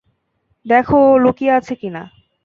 দেখ 0.65 0.87
ও 0.93 1.01
লুকিয়ে 1.17 1.51
আছে 1.51 1.73
কিনা। 1.75 2.03